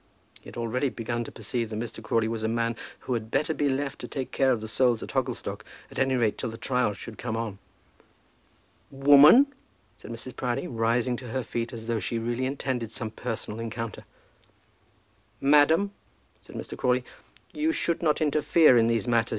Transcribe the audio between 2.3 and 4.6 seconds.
a man who had better be left to take care of